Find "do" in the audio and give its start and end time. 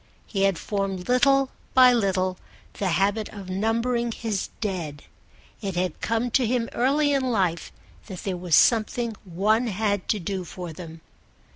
10.17-10.43